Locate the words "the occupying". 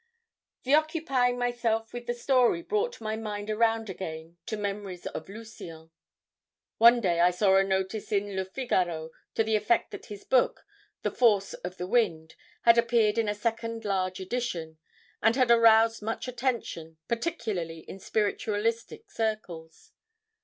0.63-1.37